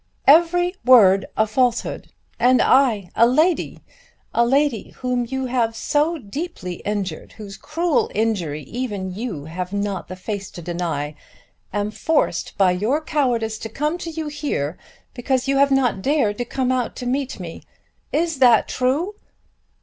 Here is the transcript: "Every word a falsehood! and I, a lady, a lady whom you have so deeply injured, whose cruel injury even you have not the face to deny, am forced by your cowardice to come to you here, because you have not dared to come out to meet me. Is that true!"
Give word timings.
"Every 0.25 0.73
word 0.83 1.27
a 1.37 1.45
falsehood! 1.45 2.09
and 2.39 2.59
I, 2.59 3.11
a 3.15 3.27
lady, 3.27 3.81
a 4.33 4.43
lady 4.43 4.89
whom 5.01 5.27
you 5.29 5.45
have 5.45 5.75
so 5.75 6.17
deeply 6.17 6.77
injured, 6.83 7.33
whose 7.33 7.55
cruel 7.55 8.09
injury 8.15 8.63
even 8.63 9.13
you 9.13 9.45
have 9.45 9.71
not 9.71 10.07
the 10.07 10.15
face 10.15 10.49
to 10.53 10.61
deny, 10.63 11.13
am 11.71 11.91
forced 11.91 12.57
by 12.57 12.71
your 12.71 12.99
cowardice 12.99 13.59
to 13.59 13.69
come 13.69 13.99
to 13.99 14.09
you 14.09 14.25
here, 14.25 14.75
because 15.13 15.47
you 15.47 15.57
have 15.57 15.69
not 15.69 16.01
dared 16.01 16.39
to 16.39 16.45
come 16.45 16.71
out 16.71 16.95
to 16.95 17.05
meet 17.05 17.39
me. 17.39 17.61
Is 18.11 18.39
that 18.39 18.67
true!" 18.67 19.13